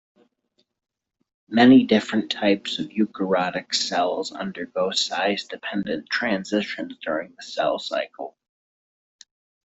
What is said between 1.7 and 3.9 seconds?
different types of eukaryotic